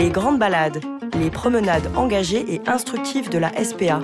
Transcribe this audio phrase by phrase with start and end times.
[0.00, 0.80] Les grandes balades,
[1.18, 4.00] les promenades engagées et instructives de la SPA.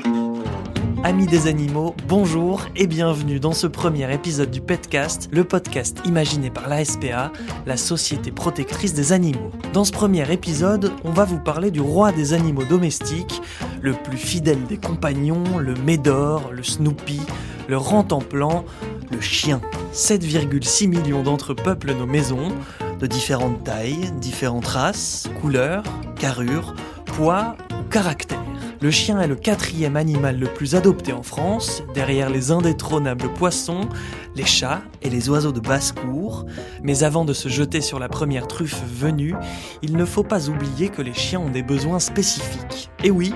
[1.04, 6.50] Amis des animaux, bonjour et bienvenue dans ce premier épisode du Petcast, le podcast imaginé
[6.50, 7.32] par la SPA,
[7.64, 9.50] la Société protectrice des animaux.
[9.72, 13.40] Dans ce premier épisode, on va vous parler du roi des animaux domestiques,
[13.80, 17.22] le plus fidèle des compagnons, le Médor, le Snoopy,
[17.68, 18.66] le Rantanplan,
[19.10, 19.62] le chien.
[19.94, 22.52] 7,6 millions d'entre eux peuplent nos maisons,
[22.98, 25.82] de différentes tailles, différentes races, couleurs,
[26.18, 26.74] carrures,
[27.04, 28.42] poids ou caractères.
[28.82, 33.88] Le chien est le quatrième animal le plus adopté en France, derrière les indétrônables poissons,
[34.34, 36.44] les chats et les oiseaux de basse-cour.
[36.82, 39.34] Mais avant de se jeter sur la première truffe venue,
[39.80, 42.90] il ne faut pas oublier que les chiens ont des besoins spécifiques.
[43.02, 43.32] Et oui,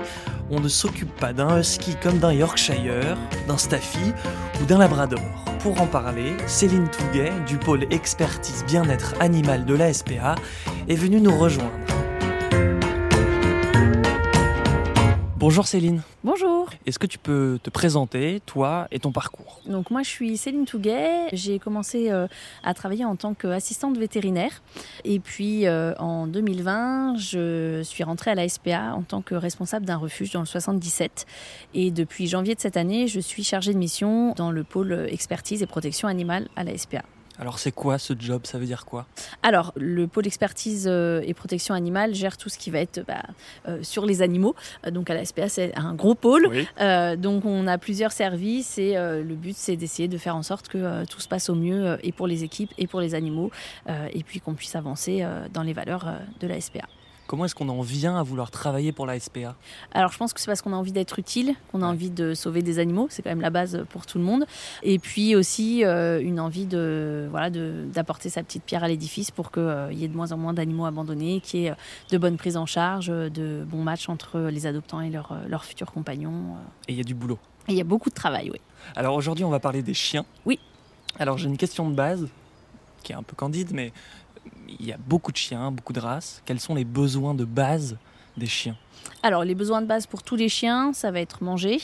[0.51, 4.13] on ne s'occupe pas d'un husky comme d'un Yorkshire, d'un Staffy
[4.61, 5.19] ou d'un Labrador.
[5.59, 10.35] Pour en parler, Céline Touguet, du pôle expertise bien-être animal de la SPA,
[10.89, 12.00] est venue nous rejoindre.
[15.41, 16.03] Bonjour Céline.
[16.23, 16.69] Bonjour.
[16.85, 20.65] Est-ce que tu peux te présenter, toi et ton parcours Donc moi je suis Céline
[20.65, 22.27] Touguet, j'ai commencé euh,
[22.63, 24.61] à travailler en tant qu'assistante vétérinaire
[25.03, 29.87] et puis euh, en 2020 je suis rentrée à la SPA en tant que responsable
[29.87, 31.25] d'un refuge dans le 77
[31.73, 35.63] et depuis janvier de cette année je suis chargée de mission dans le pôle expertise
[35.63, 37.01] et protection animale à la SPA.
[37.41, 38.43] Alors c'est quoi ce job?
[38.45, 39.07] Ça veut dire quoi?
[39.41, 43.23] Alors le pôle expertise euh, et protection animale gère tout ce qui va être bah,
[43.67, 44.55] euh, sur les animaux.
[44.85, 46.45] Euh, donc à la SPA c'est un gros pôle.
[46.47, 46.67] Oui.
[46.79, 50.43] Euh, donc on a plusieurs services et euh, le but c'est d'essayer de faire en
[50.43, 53.15] sorte que euh, tout se passe au mieux et pour les équipes et pour les
[53.15, 53.49] animaux
[53.89, 56.11] euh, et puis qu'on puisse avancer euh, dans les valeurs euh,
[56.41, 56.87] de la SPA.
[57.31, 59.55] Comment est-ce qu'on en vient à vouloir travailler pour la SPA
[59.93, 62.33] Alors je pense que c'est parce qu'on a envie d'être utile, qu'on a envie de
[62.33, 64.45] sauver des animaux, c'est quand même la base pour tout le monde.
[64.83, 69.31] Et puis aussi euh, une envie de voilà de- d'apporter sa petite pierre à l'édifice
[69.31, 71.75] pour qu'il y ait de moins en moins d'animaux abandonnés, qu'il y ait euh,
[72.11, 75.57] de bonnes prises en charge, euh, de bons matchs entre les adoptants et leurs euh,
[75.59, 76.33] futurs compagnons.
[76.57, 76.89] euh.
[76.89, 77.39] Et il y a du boulot.
[77.69, 78.59] Et il y a beaucoup de travail, oui.
[78.93, 80.25] Alors aujourd'hui, on va parler des chiens.
[80.45, 80.59] Oui.
[81.17, 82.27] Alors j'ai une question de base
[83.03, 83.93] qui est un peu candide, mais
[84.79, 86.41] il y a beaucoup de chiens, beaucoup de races.
[86.45, 87.97] Quels sont les besoins de base
[88.37, 88.77] des chiens?
[89.23, 91.79] Alors, les besoins de base pour tous les chiens, ça va être manger,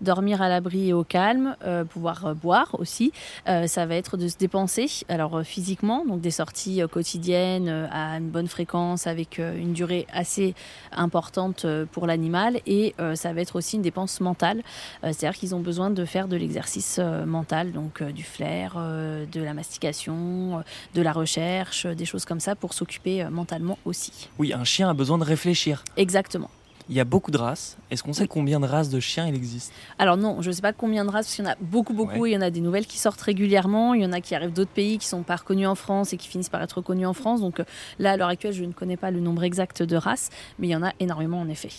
[0.00, 3.12] dormir à l'abri et au calme, euh, pouvoir euh, boire aussi.
[3.48, 8.28] Euh, ça va être de se dépenser, alors physiquement, donc des sorties quotidiennes à une
[8.28, 10.54] bonne fréquence avec une durée assez
[10.92, 12.60] importante pour l'animal.
[12.66, 14.62] Et ça va être aussi une dépense mentale,
[15.02, 20.62] c'est-à-dire qu'ils ont besoin de faire de l'exercice mental, donc du flair, de la mastication,
[20.94, 24.28] de la recherche, des choses comme ça pour s'occuper mentalement aussi.
[24.38, 25.82] Oui, un chien a besoin de réfléchir.
[25.96, 26.50] Exactement.
[26.88, 27.76] Il y a beaucoup de races.
[27.90, 30.62] Est-ce qu'on sait combien de races de chiens il existe Alors non, je ne sais
[30.62, 32.20] pas combien de races, parce qu'il y en a beaucoup, beaucoup.
[32.20, 32.30] Ouais.
[32.30, 33.94] Il y en a des nouvelles qui sortent régulièrement.
[33.94, 36.16] Il y en a qui arrivent d'autres pays qui sont pas reconnus en France et
[36.16, 37.40] qui finissent par être reconnus en France.
[37.40, 37.64] Donc euh,
[37.98, 40.70] là, à l'heure actuelle, je ne connais pas le nombre exact de races, mais il
[40.70, 41.70] y en a énormément en effet.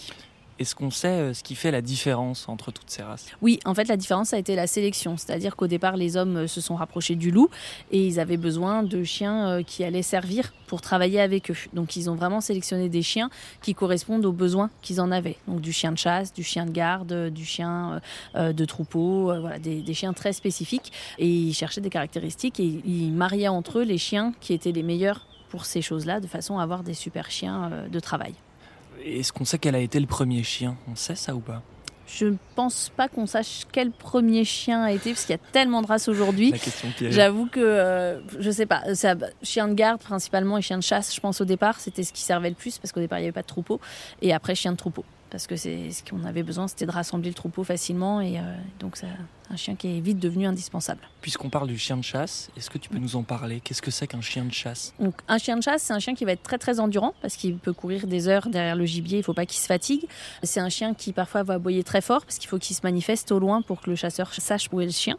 [0.60, 3.28] Est-ce qu'on sait euh, ce qui fait la différence entre toutes ces races?
[3.42, 5.16] Oui, en fait, la différence a été la sélection.
[5.16, 7.50] C'est-à-dire qu'au départ, les hommes euh, se sont rapprochés du loup
[7.92, 11.58] et ils avaient besoin de chiens euh, qui allaient servir pour travailler avec eux.
[11.74, 13.30] Donc, ils ont vraiment sélectionné des chiens
[13.62, 15.38] qui correspondent aux besoins qu'ils en avaient.
[15.48, 18.02] Donc, du chien de chasse, du chien de garde, du chien
[18.36, 20.92] de troupeau, voilà, des, chiens très spécifiques.
[21.20, 24.84] Et ils cherchaient des caractéristiques et ils mariaient entre eux les chiens qui étaient les
[24.84, 28.34] meilleurs pour ces choses-là, de façon à avoir des super chiens de travail.
[29.08, 30.78] Est-ce qu'on sait quel a été le premier chien?
[30.92, 31.62] On sait ça ou pas?
[32.08, 35.52] Je ne pense pas qu'on sache quel premier chien a été, parce qu'il y a
[35.52, 36.52] tellement de races aujourd'hui.
[36.52, 37.14] La question piège.
[37.14, 41.14] J'avoue que euh, je sais pas, ça, chien de garde principalement et chien de chasse,
[41.14, 43.28] je pense au départ, c'était ce qui servait le plus parce qu'au départ il n'y
[43.28, 43.82] avait pas de troupeau.
[44.22, 45.04] Et après chien de troupeau.
[45.30, 48.42] Parce que c'est ce qu'on avait besoin, c'était de rassembler le troupeau facilement et euh,
[48.80, 49.08] donc ça,
[49.50, 51.02] un chien qui est vite devenu indispensable.
[51.22, 53.60] Puisqu'on parle du chien de chasse, est-ce que tu peux nous en parler?
[53.62, 54.94] Qu'est-ce que c'est qu'un chien de chasse?
[55.00, 57.36] Donc un chien de chasse, c'est un chien qui va être très très endurant parce
[57.36, 60.06] qu'il peut courir des heures derrière le gibier, il faut pas qu'il se fatigue.
[60.44, 63.32] C'est un chien qui parfois va aboyer très fort parce qu'il faut qu'il se manifeste
[63.32, 65.18] au loin pour que le chasseur sache où est le chien.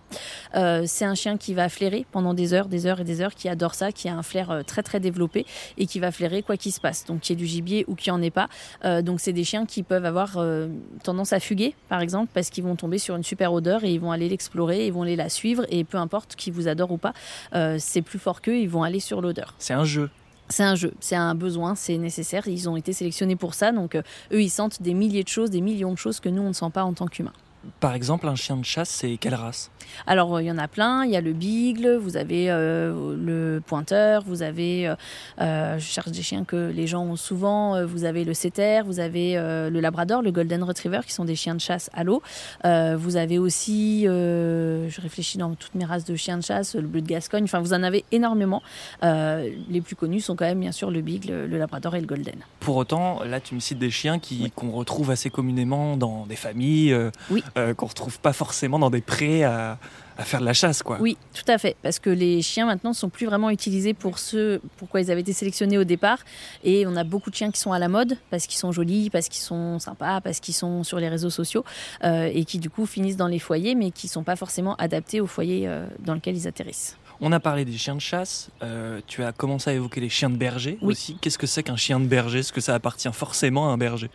[0.55, 3.34] Euh, c'est un chien qui va flairer pendant des heures, des heures et des heures,
[3.34, 5.47] qui adore ça, qui a un flair euh, très très développé
[5.77, 7.04] et qui va flairer quoi qu'il se passe.
[7.04, 8.48] Donc qu'il y ait du gibier ou qu'il n'y en ait pas.
[8.84, 10.69] Euh, donc c'est des chiens qui peuvent avoir euh,
[11.03, 14.01] tendance à fuguer par exemple parce qu'ils vont tomber sur une super odeur et ils
[14.01, 16.97] vont aller l'explorer, ils vont aller la suivre et peu importe qui vous adore ou
[16.98, 17.12] pas,
[17.54, 19.54] euh, c'est plus fort qu'eux, ils vont aller sur l'odeur.
[19.59, 20.10] C'est un jeu.
[20.48, 22.48] C'est un jeu, c'est un besoin, c'est nécessaire.
[22.48, 25.50] Ils ont été sélectionnés pour ça, donc euh, eux, ils sentent des milliers de choses,
[25.50, 27.34] des millions de choses que nous, on ne sent pas en tant qu'humains.
[27.80, 29.70] Par exemple, un chien de chasse, c'est quelle race?
[30.07, 31.05] Alors, il y en a plein.
[31.05, 34.95] Il y a le Beagle, vous avez euh, le Pointeur, vous avez,
[35.41, 39.01] euh, je cherche des chiens que les gens ont souvent, vous avez le Setter, vous
[39.01, 42.23] avez le Labrador, le Golden Retriever, qui sont des chiens de chasse à l'eau.
[42.65, 47.01] vous avez aussi, je réfléchis dans toutes mes races de chiens de chasse, le Bleu
[47.01, 48.63] de Gascogne, enfin, vous en avez énormément.
[49.03, 52.37] les plus connus sont quand même, bien sûr, le Beagle, le Labrador et le Golden.
[52.61, 56.37] Pour autant, là, tu me cites des chiens qui, qu'on retrouve assez communément dans des
[56.37, 56.97] familles,
[57.31, 57.43] oui.
[57.55, 59.78] qu'on ne retrouve pas forcément dans des prés à,
[60.18, 60.98] à faire de la chasse, quoi.
[61.00, 64.18] Oui, tout à fait, parce que les chiens maintenant ne sont plus vraiment utilisés pour
[64.18, 66.18] ce pourquoi ils avaient été sélectionnés au départ,
[66.65, 69.10] et on a beaucoup de chiens qui sont à la mode parce qu'ils sont jolis,
[69.10, 71.65] parce qu'ils sont sympas, parce qu'ils sont sur les réseaux sociaux,
[72.04, 75.20] euh, et qui du coup finissent dans les foyers, mais qui sont pas forcément adaptés
[75.20, 76.97] au foyer euh, dans lequel ils atterrissent.
[77.20, 80.30] On a parlé des chiens de chasse, euh, tu as commencé à évoquer les chiens
[80.30, 81.16] de berger aussi.
[81.20, 82.41] Qu'est-ce que c'est qu'un chien de berger?
[82.41, 84.10] Est-ce que ça appartient forcément à un berger?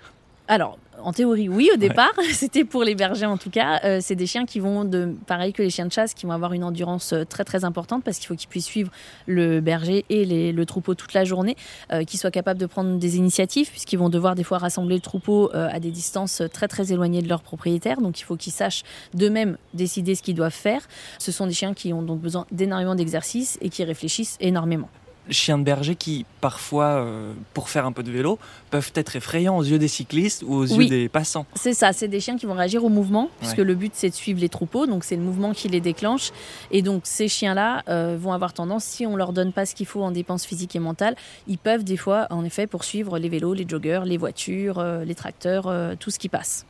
[0.48, 2.14] Alors, en théorie, oui, au départ.
[2.32, 3.80] C'était pour les bergers en tout cas.
[3.84, 6.32] Euh, c'est des chiens qui vont, de, pareil que les chiens de chasse, qui vont
[6.32, 8.92] avoir une endurance euh, très très importante parce qu'il faut qu'ils puissent suivre
[9.28, 11.56] le berger et le troupeau toute la journée,
[11.92, 15.02] euh, qu'ils soient capables de prendre des initiatives puisqu'ils vont devoir des fois rassembler le
[15.02, 18.02] troupeau à des distances très très éloignées de leur propriétaire.
[18.02, 18.84] Donc il faut qu'ils sachent
[19.14, 20.82] d'eux-mêmes décider ce qu'ils doivent faire.
[21.20, 24.90] Ce sont des chiens qui ont donc besoin d'énormément d'exercice et qui réfléchissent énormément
[25.30, 28.40] chiens de berger qui, parfois, euh, pour faire un peu de vélo,
[28.70, 31.46] peuvent être effrayants aux yeux des cyclistes ou aux yeux des passants.
[31.56, 34.16] C'est ça, c'est des chiens qui vont réagir au mouvement, puisque le but c'est de
[34.16, 36.32] suivre les troupeaux, donc c'est le mouvement qui les déclenche.
[36.72, 39.86] Et donc ces chiens-là euh, vont avoir tendance, si on leur donne pas ce qu'il
[39.86, 41.16] faut en dépenses physiques et mentales,
[41.48, 45.16] ils peuvent des fois, en effet, poursuivre les vélos, les joggers, les voitures, euh, les
[45.16, 46.66] tracteurs, tout ce qui passe.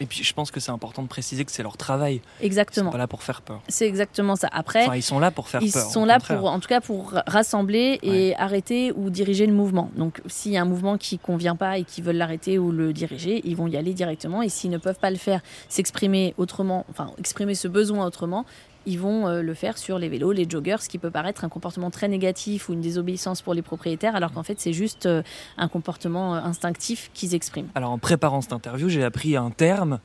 [0.00, 2.20] Et puis je pense que c'est important de préciser que c'est leur travail.
[2.40, 2.86] Exactement.
[2.86, 3.60] Ils sont pas là pour faire peur.
[3.68, 4.48] C'est exactement ça.
[4.52, 5.86] Après, enfin, ils sont là pour faire ils peur.
[5.88, 9.90] Ils sont là pour, en tout cas, pour rassembler et arrêter ou diriger le mouvement.
[9.96, 12.92] Donc, s'il y a un mouvement qui convient pas et qui veulent l'arrêter ou le
[12.92, 14.42] diriger, ils vont y aller directement.
[14.42, 18.44] Et s'ils ne peuvent pas le faire, s'exprimer autrement, enfin exprimer ce besoin autrement,
[18.86, 21.48] ils vont euh, le faire sur les vélos, les joggers, ce qui peut paraître un
[21.48, 25.22] comportement très négatif ou une désobéissance pour les propriétaires, alors qu'en fait c'est juste euh,
[25.58, 27.68] un comportement euh, instinctif qu'ils expriment.
[27.74, 30.00] Alors en préparant cette interview, j'ai appris un terme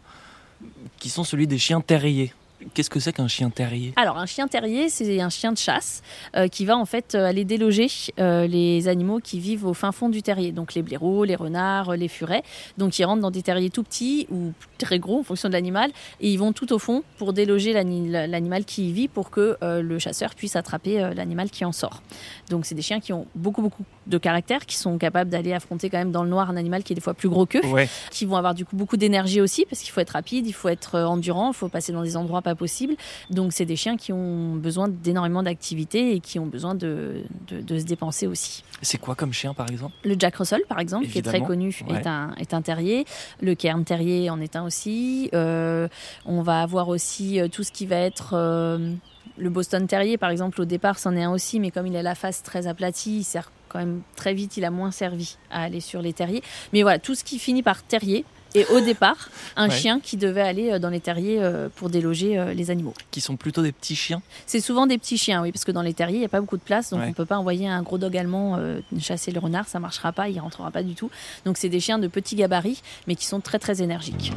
[0.98, 2.34] qui sont celui des chiens terriers.
[2.74, 3.94] Qu'est-ce que c'est qu'un chien terrier?
[3.96, 6.02] Alors, un chien terrier, c'est un chien de chasse
[6.36, 7.88] euh, qui va en fait euh, aller déloger
[8.20, 10.52] euh, les animaux qui vivent au fin fond du terrier.
[10.52, 12.44] Donc, les blaireaux, les renards, les furets.
[12.78, 15.92] Donc, ils rentrent dans des terriers tout petits ou très gros en fonction de l'animal
[16.20, 20.00] et ils vont tout au fond pour déloger l'animal qui y vit pour que le
[20.00, 22.02] chasseur puisse attraper l'animal qui en sort.
[22.50, 25.90] Donc, c'est des chiens qui ont beaucoup, beaucoup de caractère, qui sont capables d'aller affronter
[25.90, 27.62] quand même dans le noir un animal qui est des fois plus gros qu'eux,
[28.10, 30.70] qui vont avoir du coup beaucoup d'énergie aussi parce qu'il faut être rapide, il faut
[30.70, 32.96] être endurant, il faut passer dans des endroits pas possible.
[33.30, 37.80] Donc c'est des chiens qui ont besoin d'énormément d'activité et qui ont besoin de, de,
[37.80, 38.64] se dépenser aussi.
[38.82, 39.96] C'est quoi comme chien par exemple?
[40.04, 43.06] Le Jack Russell par exemple, qui est très connu, est, un, est un terrier.
[43.42, 45.30] Le Cairn terrier en est un aussi.
[45.34, 45.88] Euh,
[46.26, 48.32] on va avoir aussi euh, tout ce qui va être...
[48.34, 48.94] Euh,
[49.38, 52.04] le Boston Terrier, par exemple, au départ, c'en est un aussi, mais comme il a
[52.04, 55.64] la face très aplatie, il sert quand même très vite, il a moins servi à
[55.64, 56.44] aller sur les terriers.
[56.74, 60.42] Mais voilà, tout ce qui finit par terrier, et au départ, un chien qui devait
[60.42, 62.94] aller euh, dans les terriers euh, pour déloger euh, les animaux.
[63.10, 65.82] Qui sont plutôt des petits chiens C'est souvent des petits chiens, oui, parce que dans
[65.82, 67.68] les terriers, il n'y a pas beaucoup de place, donc on ne peut pas envoyer
[67.68, 68.60] un gros dog allemand
[69.00, 71.10] chasser le renard, ça ne marchera pas, il ne rentrera pas du tout.
[71.46, 74.34] Donc c'est des chiens de petits gabarits, mais qui sont très très énergiques.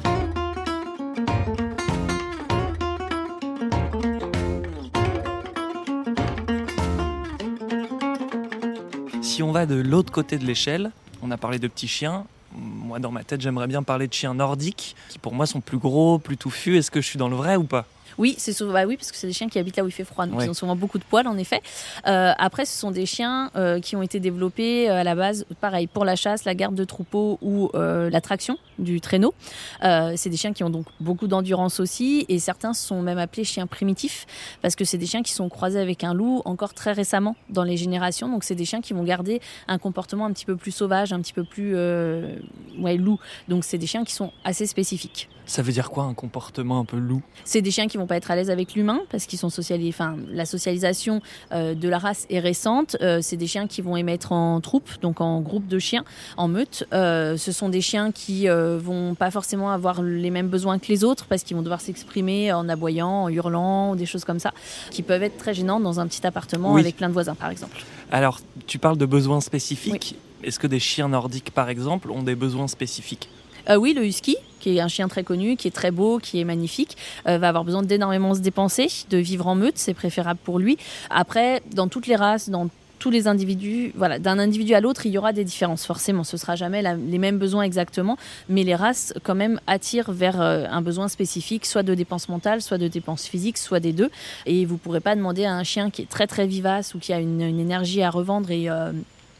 [9.23, 12.99] Si on va de l'autre côté de l'échelle, on a parlé de petits chiens, moi,
[12.99, 16.19] dans ma tête, j'aimerais bien parler de chiens nordiques, qui pour moi sont plus gros,
[16.19, 16.79] plus touffus.
[16.79, 17.87] Est-ce que je suis dans le vrai ou pas?
[18.19, 19.93] Oui, c'est souvent, bah oui, parce que c'est des chiens qui habitent là où il
[19.93, 21.61] fait froid, donc ils ont souvent beaucoup de poils en effet.
[22.06, 25.46] Euh, après, ce sont des chiens euh, qui ont été développés euh, à la base,
[25.61, 29.35] pareil, pour la chasse, la garde de troupeau ou l'attraction du traîneau.
[29.81, 33.67] c'est des chiens qui ont donc beaucoup d'endurance aussi, et certains sont même appelés chiens
[33.67, 34.27] primitifs,
[34.63, 37.65] parce que c'est des chiens qui sont croisés avec un loup encore très récemment dans
[37.65, 38.29] les générations.
[38.29, 41.21] Donc c'est des chiens qui vont garder un comportement un petit peu plus sauvage, un
[41.21, 43.19] petit peu plus ouais, loup.
[43.49, 45.29] Donc c'est des chiens qui sont assez spécifiques.
[45.47, 47.23] Ça veut dire quoi un comportement un peu loup?
[47.45, 49.91] C'est des chiens qui vont pas être à l'aise avec l'humain parce qu'ils sont socialisés.
[49.91, 51.21] Enfin, la socialisation
[51.53, 52.97] euh, de la race est récente.
[53.03, 56.05] Euh, c'est des chiens qui vont émettre en troupe, donc en groupe de chiens,
[56.37, 56.87] en meute.
[56.93, 61.05] Euh, ce sont des chiens qui vont pas forcément avoir les mêmes besoins que les
[61.05, 64.53] autres parce qu'ils vont devoir s'exprimer en aboyant, en hurlant, ou des choses comme ça,
[64.91, 67.85] qui peuvent être très gênantes dans un petit appartement avec plein de voisins, par exemple.
[68.11, 70.17] Alors, tu parles de besoins spécifiques.
[70.43, 73.29] Est-ce que des chiens nordiques, par exemple, ont des besoins spécifiques?
[73.71, 76.41] Euh, oui, le husky, qui est un chien très connu, qui est très beau, qui
[76.41, 80.41] est magnifique, euh, va avoir besoin d'énormément se dépenser, de vivre en meute, c'est préférable
[80.43, 80.77] pour lui.
[81.11, 85.13] Après, dans toutes les races, dans tous les individus, voilà, d'un individu à l'autre, il
[85.13, 85.84] y aura des différences.
[85.84, 88.17] Forcément, ce sera jamais les mêmes besoins exactement,
[88.48, 92.63] mais les races quand même attirent vers euh, un besoin spécifique, soit de dépenses mentales,
[92.63, 94.10] soit de dépenses physiques, soit des deux.
[94.46, 97.13] Et vous pourrez pas demander à un chien qui est très très vivace ou qui
[97.13, 98.93] a une, énergie à revendre et euh,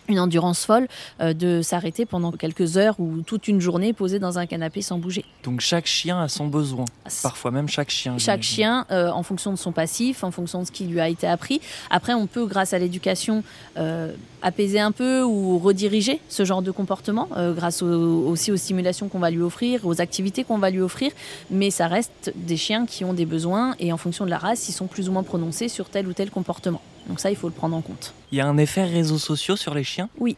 [0.09, 0.89] une endurance folle
[1.21, 4.99] euh, de s'arrêter pendant quelques heures ou toute une journée posé dans un canapé sans
[4.99, 5.25] bouger.
[5.43, 6.85] Donc chaque chien a son besoin,
[7.23, 8.19] parfois même chaque chien.
[8.19, 11.09] Chaque chien, euh, en fonction de son passif, en fonction de ce qui lui a
[11.09, 11.61] été appris.
[11.91, 13.43] Après, on peut, grâce à l'éducation,
[13.77, 19.19] euh, apaiser un peu ou rediriger ce genre de comportement, grâce aussi aux stimulations qu'on
[19.19, 21.13] va lui offrir, aux activités qu'on va lui offrir.
[21.51, 24.69] Mais ça reste des chiens qui ont des besoins et en fonction de la race,
[24.69, 26.83] ils sont plus ou moins prononcés sur tel ou tel comportement.
[27.07, 28.15] Donc ça, il faut le prendre en compte.
[28.33, 30.09] Il y a un effet réseaux sociaux sur les chiens?
[30.19, 30.37] Oui,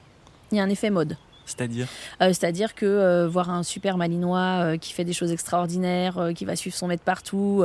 [0.53, 1.17] il y a un effet mode.
[1.47, 1.87] C'est-à-dire
[2.21, 6.45] euh, C'est-à-dire que euh, voir un super malinois euh, qui fait des choses extraordinaires, qui
[6.45, 7.65] va suivre son maître partout,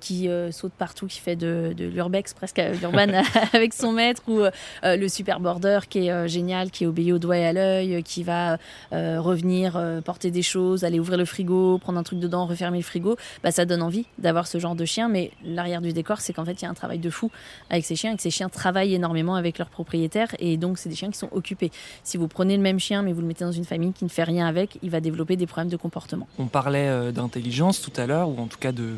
[0.00, 4.40] qui saute partout, qui fait de, l'urbex presque l'urban avec son maître, ou
[4.82, 8.22] le super border qui est génial, qui est obéi au doigt et à l'œil, qui
[8.22, 8.58] va
[8.90, 13.16] revenir porter des choses, aller ouvrir le frigo, prendre un truc dedans, refermer le frigo,
[13.42, 15.08] bah, ça donne envie d'avoir ce genre de chien.
[15.08, 17.30] Mais l'arrière du décor, c'est qu'en fait, il y a un travail de fou
[17.70, 20.34] avec ces chiens et que ces chiens travaillent énormément avec leurs propriétaires.
[20.38, 21.70] Et donc, c'est des chiens qui sont occupés.
[22.02, 24.08] Si vous prenez le même chien, mais vous le mettez dans une famille qui ne
[24.08, 26.26] fait rien avec, il va développer des problèmes de comportement.
[26.38, 28.94] On parlait euh, d'intelligence tout à l'heure, ou en tout cas de,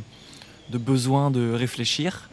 [0.70, 2.30] de besoin de réfléchir.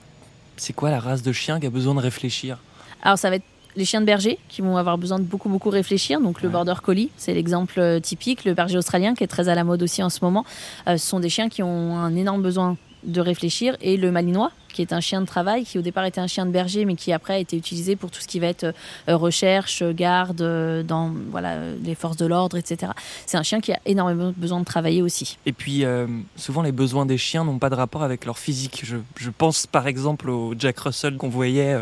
[0.55, 2.59] C'est quoi la race de chien qui a besoin de réfléchir?
[3.01, 3.43] Alors ça va être
[3.75, 6.21] les chiens de berger qui vont avoir besoin de beaucoup beaucoup réfléchir.
[6.21, 8.45] Donc le border collie, c'est l'exemple euh, typique.
[8.45, 10.45] Le berger australien qui est très à la mode aussi en ce moment.
[10.87, 13.75] Euh, ce sont des chiens qui ont un énorme besoin de réfléchir.
[13.81, 16.45] Et le malinois, qui est un chien de travail, qui au départ était un chien
[16.45, 18.65] de berger, mais qui après a été utilisé pour tout ce qui va être
[19.07, 22.91] euh, recherche, garde, euh, dans voilà, les forces de l'ordre, etc.
[23.25, 25.37] C'est un chien qui a énormément besoin de travailler aussi.
[25.45, 28.81] Et puis, euh, souvent, les besoins des chiens n'ont pas de rapport avec leur physique.
[28.83, 31.77] Je, je pense par exemple au Jack Russell qu'on voyait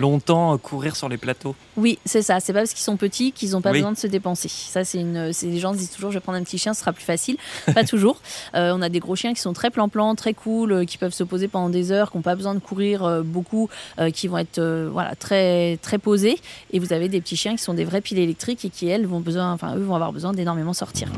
[0.00, 1.54] longtemps courir sur les plateaux.
[1.76, 2.40] Oui, c'est ça.
[2.40, 4.48] C'est pas parce qu'ils sont petits qu'ils n'ont pas besoin de se dépenser.
[4.48, 5.30] Ça, c'est une.
[5.42, 7.36] Les gens se disent toujours, je vais prendre un petit chien, ce sera plus facile.
[7.74, 8.20] pas toujours.
[8.54, 11.48] on a des gros chiens qui sont très plan-plan, très cool, qui peuvent se poser
[11.48, 13.68] pendant des heures, qui n'ont pas besoin de courir euh, beaucoup,
[13.98, 16.38] euh, qui vont être euh, voilà, très, très posés.
[16.72, 19.06] Et vous avez des petits chiens qui sont des vrais piles électriques et qui, elles,
[19.06, 21.08] vont, besoin, enfin, eux, vont avoir besoin d'énormément sortir.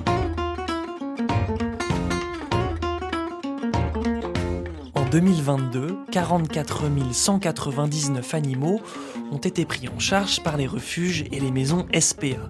[5.13, 8.81] 2022, 44 199 animaux
[9.31, 12.49] ont été pris en charge par les refuges et les maisons SPA.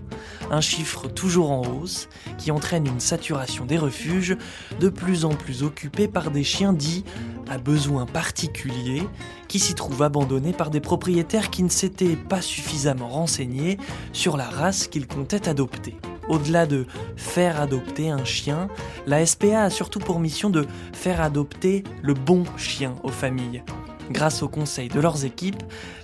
[0.48, 4.36] Un chiffre toujours en hausse qui entraîne une saturation des refuges
[4.78, 7.02] de plus en plus occupés par des chiens dits
[7.50, 9.08] à besoins particuliers
[9.48, 13.76] qui s'y trouvent abandonnés par des propriétaires qui ne s'étaient pas suffisamment renseignés
[14.12, 15.96] sur la race qu'ils comptaient adopter.
[16.28, 16.86] Au-delà de
[17.16, 18.68] faire adopter un chien,
[19.06, 23.62] la SPA a surtout pour mission de faire adopter le bon chien aux familles.
[24.10, 25.62] Grâce au conseil de leurs équipes,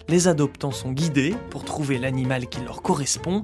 [0.08, 3.42] les adoptants sont guidés pour trouver l'animal qui leur correspond.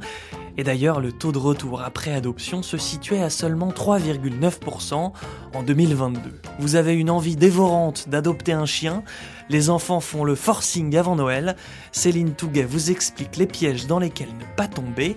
[0.57, 5.13] Et d'ailleurs, le taux de retour après adoption se situait à seulement 3,9%
[5.55, 6.21] en 2022.
[6.61, 9.03] Vous avez une envie dévorante d'adopter un chien,
[9.49, 11.57] les enfants font le forcing avant Noël,
[11.93, 15.17] Céline Touguet vous explique les pièges dans lesquels ne pas tomber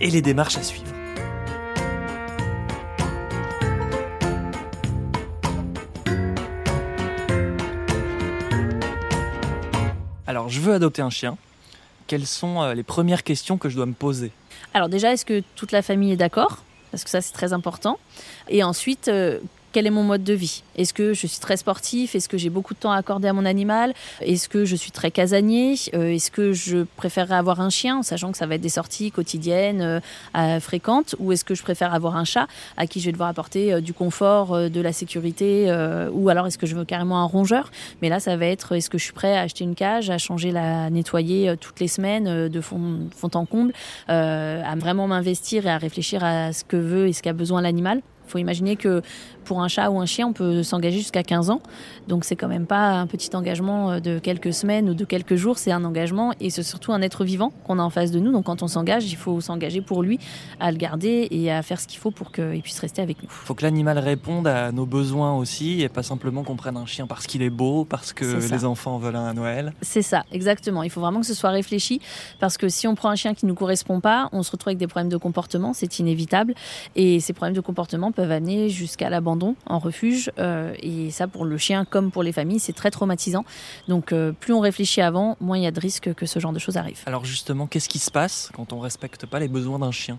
[0.00, 0.86] et les démarches à suivre.
[10.26, 11.36] Alors, je veux adopter un chien.
[12.06, 14.32] Quelles sont euh, les premières questions que je dois me poser?
[14.74, 16.64] Alors déjà, est-ce que toute la famille est d'accord?
[16.90, 17.98] Parce que ça, c'est très important.
[18.48, 19.38] Et ensuite, euh,
[19.74, 20.62] quel est mon mode de vie?
[20.76, 22.14] Est-ce que je suis très sportif?
[22.14, 23.92] Est-ce que j'ai beaucoup de temps à accorder à mon animal?
[24.20, 25.74] Est-ce que je suis très casanier?
[25.94, 28.68] Euh, Est-ce que je préférerais avoir un chien, en sachant que ça va être des
[28.68, 30.00] sorties quotidiennes,
[30.36, 31.16] euh, fréquentes?
[31.18, 33.80] Ou est-ce que je préfère avoir un chat à qui je vais devoir apporter euh,
[33.80, 35.66] du confort, de la sécurité
[36.12, 37.72] Ou alors est-ce que je veux carrément un rongeur?
[38.00, 40.18] Mais là, ça va être est-ce que je suis prêt à acheter une cage, à
[40.18, 43.72] changer la nettoyer toutes les semaines de fond, fond en comble,
[44.06, 48.02] à vraiment m'investir et à réfléchir à ce que veut et ce qu'a besoin l'animal?
[48.26, 49.02] Faut imaginer que
[49.44, 51.60] pour un chat ou un chien, on peut s'engager jusqu'à 15 ans.
[52.08, 55.36] Donc c'est quand même pas un petit engagement euh, de quelques semaines ou de quelques
[55.36, 58.18] jours, c'est un engagement et c'est surtout un être vivant qu'on a en face de
[58.18, 58.32] nous.
[58.32, 60.18] Donc quand on s'engage, il faut s'engager pour lui,
[60.60, 63.28] à le garder et à faire ce qu'il faut pour qu'il puisse rester avec nous.
[63.28, 66.86] Il faut que l'animal réponde à nos besoins aussi et pas simplement qu'on prenne un
[66.86, 69.72] chien parce qu'il est beau, parce que les enfants veulent un à Noël.
[69.82, 70.82] C'est ça, exactement.
[70.82, 72.00] Il faut vraiment que ce soit réfléchi
[72.40, 74.68] parce que si on prend un chien qui ne nous correspond pas, on se retrouve
[74.68, 76.54] avec des problèmes de comportement, c'est inévitable.
[76.96, 79.33] Et ces problèmes de comportement peuvent amener jusqu'à l'abandon
[79.66, 80.30] en refuge.
[80.38, 83.44] Euh, et ça, pour le chien comme pour les familles, c'est très traumatisant.
[83.88, 86.52] Donc, euh, plus on réfléchit avant, moins il y a de risques que ce genre
[86.52, 87.00] de choses arrive.
[87.06, 90.18] Alors justement, qu'est-ce qui se passe quand on respecte pas les besoins d'un chien?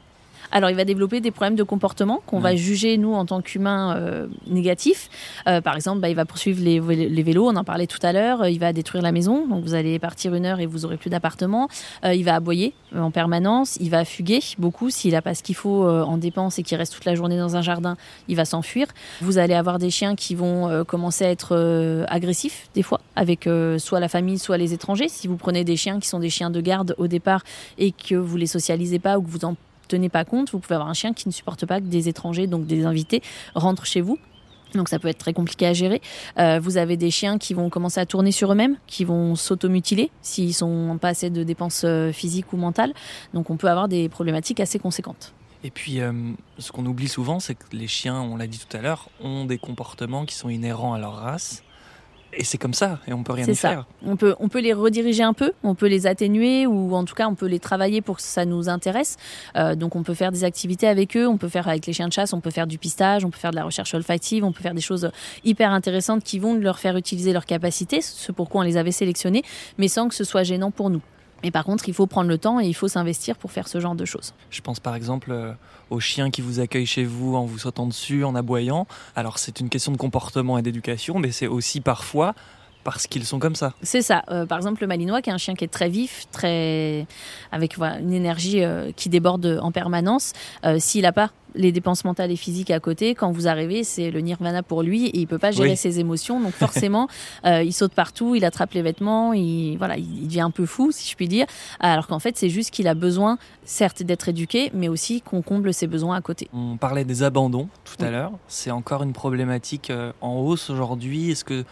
[0.52, 3.96] Alors, il va développer des problèmes de comportement qu'on va juger, nous, en tant qu'humains,
[3.98, 5.10] euh, négatifs.
[5.48, 8.14] Euh, par exemple, bah, il va poursuivre les, les, vélos, on en parlait tout à
[8.14, 8.48] l'heure.
[8.48, 11.10] Il va détruire la maison, donc vous allez partir une heure et vous aurez plus
[11.10, 11.68] d'appartement.
[12.04, 13.78] Euh, il va aboyer en permanence.
[13.80, 14.90] Il va fuguer beaucoup.
[14.90, 17.56] S'il n'a pas ce qu'il faut en dépenses et qu'il reste toute la journée dans
[17.56, 17.98] un jardin,
[18.28, 18.88] il va s'enfuir.
[19.22, 24.00] Vous allez avoir des chiens qui vont commencer à être agressifs, des fois, avec soit
[24.00, 25.10] la famille, soit les étrangers.
[25.10, 27.44] Si vous prenez des chiens qui sont des chiens de garde au départ
[27.78, 29.56] et que vous les socialisez pas ou que vous en
[29.88, 32.48] tenez pas compte, vous pouvez avoir un chien qui ne supporte pas que des étrangers,
[32.48, 33.22] donc des invités,
[33.54, 34.18] rentrent chez vous.
[34.74, 36.01] Donc ça peut être très compliqué à gérer.
[36.38, 40.12] Euh, vous avez des chiens qui vont commencer à tourner sur eux-mêmes, qui vont s'automutiler
[40.22, 42.94] s'ils sont pas assez de dépenses euh, physiques ou mentales.
[43.34, 45.34] Donc on peut avoir des problématiques assez conséquentes.
[45.63, 46.12] Et puis, euh,
[46.60, 49.46] ce qu'on oublie souvent, c'est que les chiens, on l'a dit tout à l'heure, ont
[49.46, 51.63] des comportements qui sont inhérents à leur race.
[52.38, 53.70] Et c'est comme ça, et on peut rien y ça.
[53.70, 53.86] faire.
[54.06, 57.15] On peut, on peut les rediriger un peu, on peut les atténuer, ou en tout
[57.15, 59.18] cas, on peut les travailler pour que ça nous intéresse.
[59.56, 62.08] Euh, donc, on peut faire des activités avec eux, on peut faire avec les chiens
[62.08, 64.51] de chasse, on peut faire du pistage, on peut faire de la recherche olfactive, on
[64.51, 65.10] peut faire des choses
[65.44, 69.44] hyper intéressantes qui vont leur faire utiliser leurs capacités, ce pourquoi on les avait sélectionnés,
[69.77, 71.01] mais sans que ce soit gênant pour nous.
[71.44, 73.80] Mais par contre, il faut prendre le temps et il faut s'investir pour faire ce
[73.80, 74.34] genre de choses.
[74.50, 75.54] Je pense par exemple euh,
[75.89, 78.88] aux chiens qui vous accueillent chez vous en vous sautant dessus, en aboyant.
[79.15, 82.34] Alors c'est une question de comportement et d'éducation, mais c'est aussi parfois
[82.86, 83.74] parce qu'ils sont comme ça.
[83.82, 84.24] C'est ça.
[84.30, 87.06] Euh, par exemple, le Malinois, qui est un chien qui est très vif, très
[87.51, 90.32] avec une énergie euh, qui déborde en permanence.
[90.63, 94.12] Euh, s'il n'a pas les dépenses mentales et physiques à côté, quand vous arrivez, c'est
[94.12, 96.39] le nirvana pour lui et il peut pas gérer ses émotions.
[96.39, 97.07] Donc forcément,
[97.45, 101.09] il saute partout, il attrape les vêtements, il voilà, il devient un peu fou, si
[101.09, 101.45] je puis dire.
[101.79, 105.74] Alors qu'en fait, c'est juste qu'il a besoin, certes, d'être éduqué, mais aussi qu'on comble
[105.74, 106.50] ses besoins à côté.
[106.53, 108.31] On parlait des abandons tout à l'heure.
[108.47, 111.31] C'est encore une problématique en hausse aujourd'hui.
[111.31, 111.63] Est-ce que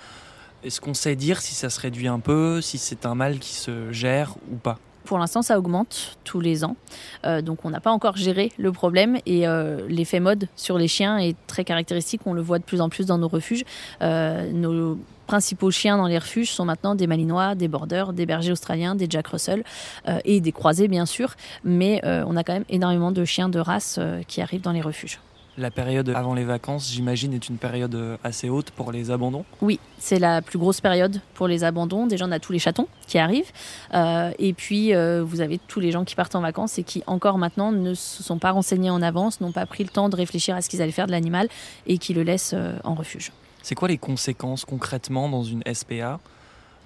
[0.63, 3.53] est-ce qu'on sait dire si ça se réduit un peu, si c'est un mal qui
[3.53, 4.79] se gère ou pas?
[5.03, 6.75] Pour l'instant, ça augmente tous les ans.
[7.25, 9.17] Euh, donc, on n'a pas encore géré le problème.
[9.25, 12.21] Et euh, l'effet mode sur les chiens est très caractéristique.
[12.25, 13.63] On le voit de plus en plus dans nos refuges.
[14.01, 18.51] Euh, nos principaux chiens dans les refuges sont maintenant des malinois, des borders, des bergers
[18.51, 19.63] australiens, des jack russell
[20.25, 21.35] et des croisés, bien sûr.
[21.63, 25.19] Mais on a quand même énormément de chiens de race qui arrivent dans les refuges.
[25.57, 29.79] La période avant les vacances, j'imagine, est une période assez haute pour les abandons Oui,
[29.99, 32.07] c'est la plus grosse période pour les abandons.
[32.07, 33.51] Déjà, on a tous les chatons qui arrivent.
[33.93, 37.03] Euh, et puis, euh, vous avez tous les gens qui partent en vacances et qui,
[37.05, 40.15] encore maintenant, ne se sont pas renseignés en avance, n'ont pas pris le temps de
[40.15, 41.47] réfléchir à ce qu'ils allaient faire de l'animal
[41.85, 43.31] et qui le laissent euh, en refuge.
[43.61, 46.19] C'est quoi les conséquences concrètement dans une SPA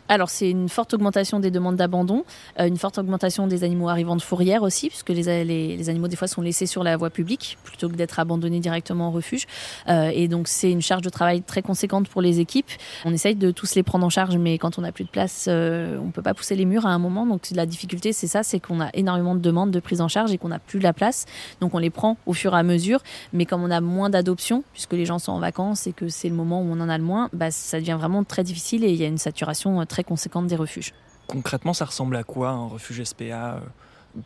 [0.10, 2.24] alors c'est une forte augmentation des demandes d'abandon,
[2.60, 6.16] euh, une forte augmentation des animaux arrivant de fourrière aussi, puisque les, les, animaux des
[6.16, 9.46] fois sont laissés sur la voie publique plutôt que d'être abandonnés directement au refuge.
[9.88, 12.70] Euh, et donc c'est une charge de travail très conséquente pour les équipes.
[13.06, 15.48] On essaye de tous les prendre en charge, mais quand on n'a plus de place,
[15.50, 17.26] euh, on peut pas pousser les murs à un moment.
[17.26, 20.32] Donc la difficulté c'est ça, c'est qu'on a énormément de demandes de prise en charge
[20.32, 21.26] et qu'on n'a plus la place.
[21.62, 23.02] Donc on les prend au fur et à mesure,
[23.34, 26.30] mais comme on a moins d'adoptions, puisque les gens sont en vacances et que c'est
[26.30, 28.90] le moment où on en a le moins, bah, ça devient vraiment très difficile et
[28.90, 30.94] il y a une saturation très conséquente des refuges.
[31.28, 33.60] Concrètement, ça ressemble à quoi un refuge SPA euh,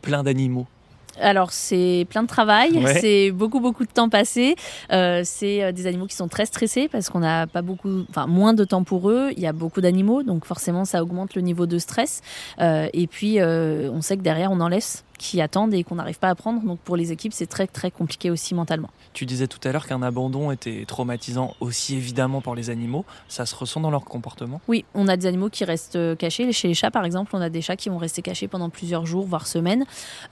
[0.00, 0.66] plein d'animaux?
[1.20, 4.56] Alors c'est plein de travail, c'est beaucoup beaucoup de temps passé.
[4.92, 8.26] Euh, c'est euh, des animaux qui sont très stressés parce qu'on n'a pas beaucoup, enfin
[8.26, 9.30] moins de temps pour eux.
[9.36, 12.22] Il y a beaucoup d'animaux, donc forcément ça augmente le niveau de stress.
[12.58, 16.28] et puis on sait que derrière on en laisse qui attendent et qu'on n'arrive pas
[16.28, 16.60] à prendre.
[16.62, 18.90] Donc pour les équipes, c'est très très compliqué aussi mentalement.
[19.12, 23.04] Tu disais tout à l'heure qu'un abandon était traumatisant aussi évidemment pour les animaux.
[23.28, 24.60] Ça se ressent dans leur comportement?
[24.66, 26.50] Oui, on a des animaux qui restent euh, cachés.
[26.52, 29.06] Chez les chats, par exemple, on a des chats qui vont rester cachés pendant plusieurs
[29.06, 29.84] jours, voire semaines.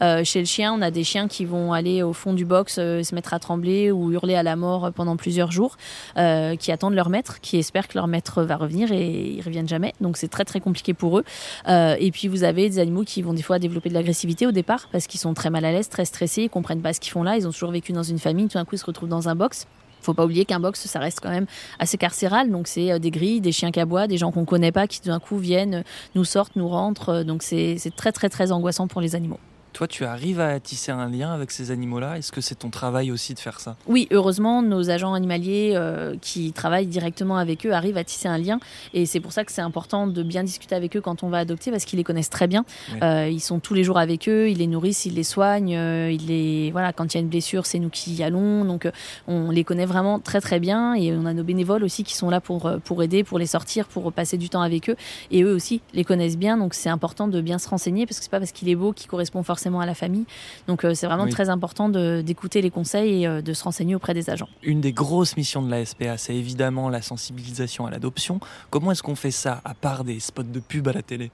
[0.03, 2.77] Euh, chez le chien, on a des chiens qui vont aller au fond du box,
[2.79, 5.77] euh, se mettre à trembler ou hurler à la mort pendant plusieurs jours,
[6.17, 9.95] qui attendent leur maître, qui espèrent que leur maître va revenir et ils reviennent jamais.
[10.01, 11.25] Donc c'est très très compliqué pour eux.
[11.69, 14.80] et puis vous avez des animaux qui vont des fois développer de l'agressivité au départ
[14.93, 17.23] parce qu'ils sont très mal à l'aise, très stressés, ils comprennent pas ce qu'ils font
[17.23, 17.37] là.
[17.37, 19.35] Ils ont toujours vécu dans une famille, tout d'un coup ils se retrouvent dans un
[19.35, 19.67] box.
[20.03, 21.47] Faut pas oublier qu'un box, ça reste quand même
[21.79, 22.51] assez carcéral.
[22.51, 25.01] Donc c'est euh, des grilles, des chiens qui aboient, des gens qu'on connaît pas qui
[25.03, 27.11] d'un coup viennent, nous sortent, nous rentrent.
[27.11, 29.41] Euh, donc c'est très très très angoissant pour les animaux.
[29.81, 32.19] Toi, tu arrives à tisser un lien avec ces animaux-là?
[32.19, 33.77] Est-ce que c'est ton travail aussi de faire ça?
[33.87, 38.37] Oui, heureusement, nos agents animaliers euh, qui travaillent directement avec eux arrivent à tisser un
[38.37, 38.61] lien.
[38.93, 41.39] Et c'est pour ça que c'est important de bien discuter avec eux quand on va
[41.39, 42.67] adopter, parce qu'ils les connaissent très bien.
[43.03, 45.75] Euh, ils sont tous les jours avec eux, ils les nourrissent, ils les soignent.
[45.75, 46.71] Euh, ils les...
[46.73, 48.67] voilà, quand il y a une blessure, c'est nous qui y allons.
[48.67, 48.87] Donc
[49.29, 50.93] on les connaît vraiment très très bien.
[50.93, 53.87] Et on a nos bénévoles aussi qui sont là pour, pour aider, pour les sortir,
[53.87, 54.97] pour passer du temps avec eux.
[55.31, 56.59] Et eux aussi les connaissent bien.
[56.59, 58.93] Donc c'est important de bien se renseigner, parce que c'est pas parce qu'il est beau
[58.93, 60.25] qu'il correspond forcément forcément à la famille.
[60.67, 64.49] Donc c'est vraiment très important d'écouter les conseils et de se renseigner auprès des agents.
[64.63, 68.41] Une des grosses missions de la SPA, c'est évidemment la sensibilisation à l'adoption.
[68.71, 71.31] Comment est-ce qu'on fait ça, à part des spots de pub à la télé?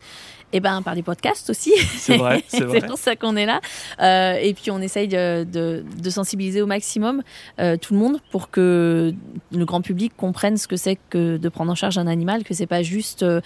[0.52, 1.72] Eh ben, par des podcasts aussi.
[1.98, 3.60] C'est vrai, c'est pour ça qu'on est là.
[4.00, 7.22] Euh, et puis, on essaye de, de, sensibiliser au maximum
[7.58, 9.12] euh, tout le monde pour que
[9.52, 12.54] le grand public comprenne ce que c'est que de prendre en charge un animal, que
[12.54, 13.40] c'est pas juste euh,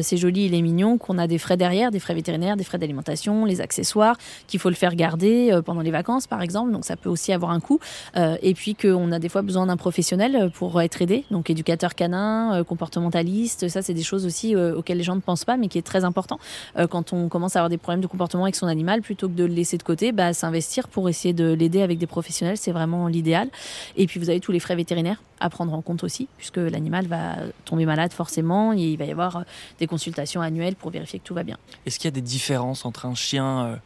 [0.00, 2.78] c'est joli, il est mignon, qu'on a des frais derrière, des frais vétérinaires, des frais
[2.78, 4.16] d'alimentation, les accessoires,
[4.46, 6.72] qu'il faut le faire garder pendant les vacances, par exemple.
[6.72, 7.80] Donc, ça peut aussi avoir un coût.
[8.16, 11.24] et puis, qu'on a des fois besoin d'un professionnel pour être aidé.
[11.30, 15.56] Donc, éducateur canin, comportementaliste, ça, c'est des choses aussi auxquelles les gens ne pensent pas,
[15.56, 16.38] mais qui est très important.
[16.76, 19.34] Euh, quand on commence à avoir des problèmes de comportement avec son animal, plutôt que
[19.34, 22.72] de le laisser de côté, bah, s'investir pour essayer de l'aider avec des professionnels, c'est
[22.72, 23.48] vraiment l'idéal.
[23.96, 27.06] Et puis vous avez tous les frais vétérinaires à prendre en compte aussi, puisque l'animal
[27.06, 29.42] va tomber malade forcément, et il va y avoir euh,
[29.78, 31.58] des consultations annuelles pour vérifier que tout va bien.
[31.84, 33.76] Est-ce qu'il y a des différences entre un chien euh,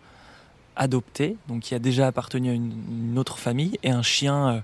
[0.81, 4.63] adopté, donc qui a déjà appartenu à une, autre famille, et un chien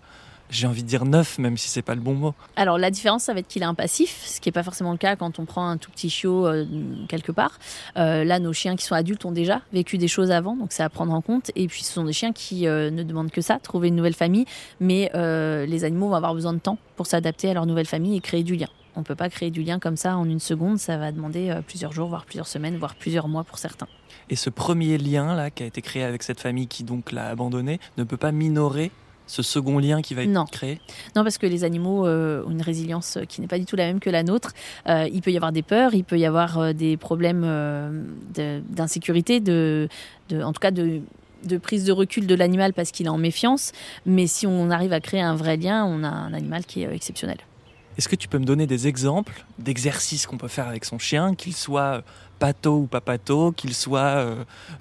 [0.51, 2.35] j'ai envie de dire neuf, même si c'est pas le bon mot.
[2.57, 4.93] Alors la différence, ça va être qu'il est un passif, ce qui n'est pas forcément
[4.93, 6.65] le cas quand on prend un tout petit chiot euh,
[7.09, 7.59] quelque part.
[7.97, 10.83] Euh, là, nos chiens qui sont adultes ont déjà vécu des choses avant, donc c'est
[10.83, 11.51] à prendre en compte.
[11.57, 14.15] Et puis ce sont des chiens qui euh, ne demandent que ça, trouver une nouvelle
[14.15, 14.47] famille,
[14.81, 18.21] mais les animaux vont avoir besoin de temps pour s'adapter à leur nouvelle famille et
[18.21, 18.69] créer du lien.
[18.97, 21.55] On ne peut pas créer du lien comme ça en une seconde, ça va demander
[21.67, 23.89] plusieurs jours, voire plusieurs semaines, voire plusieurs mois pour certains.
[24.31, 27.29] Et ce premier lien là qui a été créé avec cette famille qui donc l'a
[27.29, 28.91] abandonné ne peut pas minorer
[29.27, 30.81] ce second lien qui va être créé?
[31.15, 33.87] Non, parce que les animaux euh, ont une résilience qui n'est pas du tout la
[33.87, 34.53] même que la nôtre.
[34.89, 39.41] Euh, il peut y avoir des peurs, il peut y avoir euh, des problèmes d'insécurité,
[39.41, 39.89] de,
[40.33, 41.01] en tout cas de,
[41.45, 43.73] de prise de recul de l'animal parce qu'il est en méfiance.
[44.05, 46.95] Mais si on arrive à créer un vrai lien, on a un animal qui est
[46.95, 47.39] exceptionnel.
[47.99, 51.35] Est-ce que tu peux me donner des exemples d'exercices qu'on peut faire avec son chien,
[51.35, 52.03] qu'il soit
[52.39, 54.25] pato ou pas pato, qu'il soit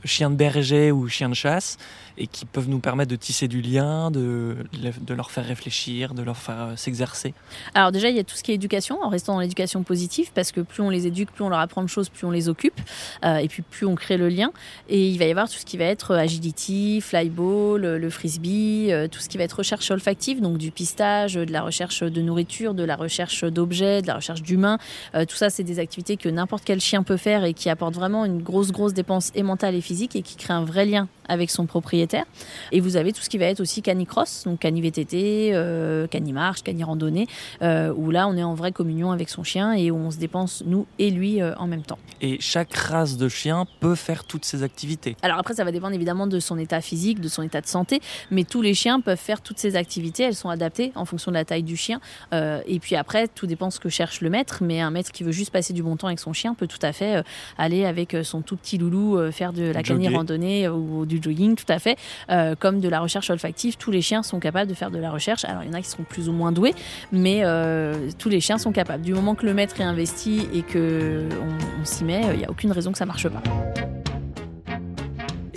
[0.03, 1.77] chien de berger ou chien de chasse
[2.17, 6.23] et qui peuvent nous permettre de tisser du lien, de, de leur faire réfléchir, de
[6.23, 7.33] leur faire euh, s'exercer
[7.73, 10.31] Alors déjà, il y a tout ce qui est éducation, en restant dans l'éducation positive,
[10.33, 12.47] parce que plus on les éduque, plus on leur apprend de choses, plus on les
[12.47, 12.79] occupe,
[13.23, 14.51] euh, et puis plus on crée le lien.
[14.87, 18.91] Et il va y avoir tout ce qui va être euh, agility, flyball, le frisbee,
[19.11, 22.73] tout ce qui va être recherche olfactive, donc du pistage, de la recherche de nourriture,
[22.73, 24.77] de la recherche d'objets, de la recherche d'humains.
[25.13, 28.25] tout ça, c'est des activités que n'importe quel chien peut faire et qui apportent vraiment
[28.25, 31.49] une grosse, grosse dépense et mentale et physique et qui créent un vrai lien avec
[31.51, 32.25] son propriétaire.
[32.71, 37.27] Et vous avez tout ce qui va être aussi canicross, donc cani-VTT, euh, cani-marche, cani-randonnée,
[37.61, 40.17] euh, où là on est en vraie communion avec son chien et où on se
[40.17, 41.99] dépense nous et lui euh, en même temps.
[42.21, 45.95] Et chaque race de chien peut faire toutes ces activités Alors après ça va dépendre
[45.95, 49.17] évidemment de son état physique, de son état de santé, mais tous les chiens peuvent
[49.17, 51.99] faire toutes ces activités, elles sont adaptées en fonction de la taille du chien.
[52.31, 55.31] et puis après tout dépend ce que cherche le maître, mais un maître qui veut
[55.31, 57.23] juste passer du bon temps avec son chien peut tout à fait
[57.57, 61.79] aller avec son tout petit loulou faire de la cani-randonnée ou du jogging, tout à
[61.79, 61.97] fait,
[62.29, 63.77] euh, comme de la recherche olfactive.
[63.77, 65.45] Tous les chiens sont capables de faire de la recherche.
[65.45, 66.73] Alors il y en a qui sont plus ou moins doués,
[67.11, 69.03] mais euh, tous les chiens sont capables.
[69.03, 71.27] Du moment que le maître est investi et que
[71.81, 73.41] on, s'y met, il n'y a aucune raison que ça marche pas.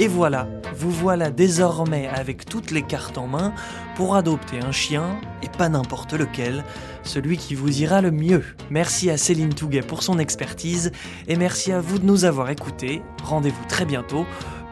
[0.00, 3.52] Et voilà, vous voilà désormais avec toutes les cartes en main
[3.96, 6.62] pour adopter un chien, et pas n'importe lequel,
[7.02, 8.44] celui qui vous ira le mieux.
[8.70, 10.92] Merci à Céline Touguet pour son expertise,
[11.26, 13.02] et merci à vous de nous avoir écoutés.
[13.24, 14.24] Rendez-vous très bientôt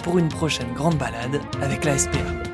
[0.06, 2.45] pour une prochaine grande balade avec la SPA.